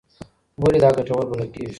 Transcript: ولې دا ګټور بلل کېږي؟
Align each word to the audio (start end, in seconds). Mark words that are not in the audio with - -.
ولې 0.61 0.79
دا 0.83 0.89
ګټور 0.97 1.25
بلل 1.29 1.49
کېږي؟ 1.53 1.69